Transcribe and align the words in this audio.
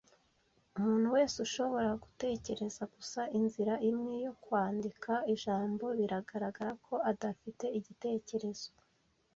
Umuntu 0.77 1.07
wese 1.15 1.35
ushobora 1.47 1.89
gutekereza 2.03 2.83
gusa 2.95 3.21
inzira 3.37 3.73
imwe 3.89 4.13
yo 4.25 4.33
kwandika 4.43 5.13
ijambo 5.33 5.85
biragaragara 5.99 6.71
ko 6.85 6.95
adafite 7.11 7.65
ibitekerezo. 7.79 8.69